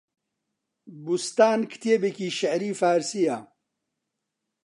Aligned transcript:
بووستان، 1.03 1.59
کتێبێکی 1.71 2.29
شێعری 2.37 2.77
فارسییە 2.79 3.37